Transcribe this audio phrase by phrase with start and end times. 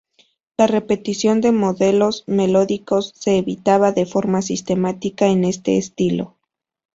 [0.57, 6.33] La repetición de modelos melódicos se evitaba de forma sistemática en este estilo.